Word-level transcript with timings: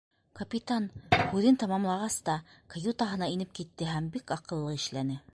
Капитан, 0.37 0.85
һүҙен 1.33 1.59
тамамлағас 1.63 2.15
та, 2.29 2.37
каютаһына 2.75 3.27
инеп 3.33 3.51
китте 3.59 3.91
һәм 3.91 4.09
бик 4.17 4.35
аҡыллы 4.37 4.73
эшләне. 4.79 5.19